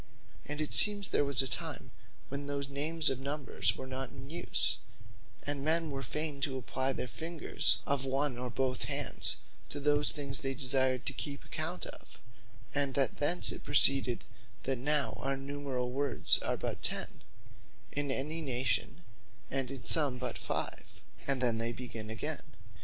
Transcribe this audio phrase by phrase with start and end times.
[0.47, 1.91] And it seems, there was a time
[2.29, 4.77] when those names of number were not in use;
[5.43, 9.37] and men were fayn to apply their fingers of one or both hands,
[9.69, 12.19] to those things they desired to keep account of;
[12.73, 14.23] and that thence it proceeded,
[14.63, 17.21] that now our numerall words are but ten,
[17.91, 19.03] in any Nation,
[19.51, 22.53] and in some but five, and then they begin again.